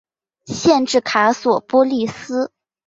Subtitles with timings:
[0.47, 2.51] 县治卡索波利斯。